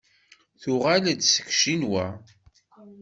[0.61, 2.05] Tuɣal-d seg Ccinwa.